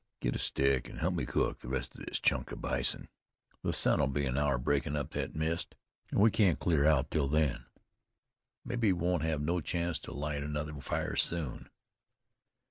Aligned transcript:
"Get 0.19 0.33
a 0.35 0.39
stick, 0.39 0.89
an' 0.89 0.95
help 0.97 1.13
me 1.13 1.27
cook 1.27 1.59
the 1.59 1.67
rest 1.67 1.93
of 1.93 2.03
this 2.03 2.17
chunk 2.19 2.51
of 2.51 2.59
bison. 2.59 3.07
The 3.61 3.71
sun'll 3.71 4.07
be 4.07 4.25
an 4.25 4.35
hour 4.35 4.57
breakin' 4.57 4.95
up 4.95 5.11
thet 5.11 5.35
mist, 5.35 5.75
an' 6.11 6.19
we 6.19 6.31
can't 6.31 6.57
clear 6.57 6.85
out 6.85 7.11
till 7.11 7.27
then. 7.27 7.67
Mebbe 8.65 8.81
we 8.81 8.93
won't 8.93 9.21
have 9.21 9.41
no 9.43 9.61
chance 9.61 9.99
to 9.99 10.11
light 10.11 10.41
another 10.41 10.73
fire 10.81 11.15
soon." 11.15 11.69